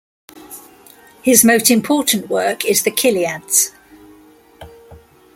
[1.21, 3.71] His most important work is the Chiliades.